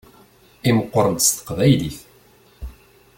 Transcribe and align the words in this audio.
Imeqqeṛ-d 0.69 1.17
s 1.21 1.27
teqbaylit. 1.29 1.99